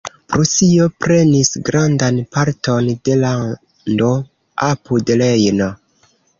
[0.33, 4.11] Prusio prenis grandan parton de lando
[4.73, 5.73] apud Rejno.